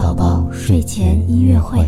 [0.00, 1.78] 宝宝睡前音乐会。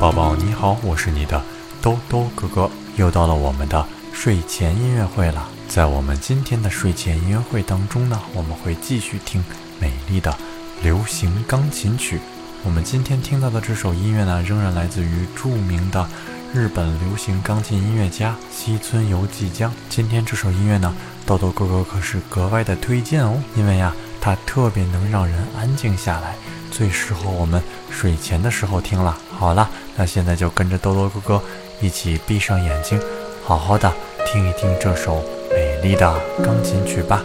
[0.00, 1.42] 宝宝你好，我是你的
[1.82, 3.84] 兜兜哥哥，又到了我们的
[4.14, 5.46] 睡前音乐会了。
[5.68, 9.44] 在我们今天的睡前音乐会当中呢，我们会继续听
[9.78, 10.34] 美丽的
[10.82, 12.18] 流行钢琴曲。
[12.64, 16.08] 我们今天听到的这首音乐呢，仍然来自于著名的
[16.54, 19.70] 日本流行钢琴音乐家西村由纪江。
[19.90, 20.94] 今天这首音乐呢，
[21.26, 26.36] 豆豆哥哥可是格外的推荐哦，因为呀，它特别能让人安静下来，
[26.70, 29.18] 最适合我们睡前的时候听了。
[29.38, 31.42] 好了，那现在就跟着豆豆哥哥
[31.82, 32.98] 一起闭上眼睛，
[33.44, 33.92] 好好的
[34.24, 37.22] 听一听这首美丽的钢琴曲吧。